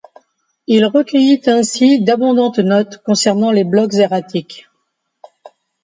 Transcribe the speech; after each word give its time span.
Il 0.65 0.83
recueillit 0.87 1.43
ainsi 1.45 2.01
d'abondantes 2.03 2.57
notes 2.57 3.03
concernant 3.03 3.51
les 3.51 3.63
blocs 3.63 3.93
erratiques. 3.93 4.67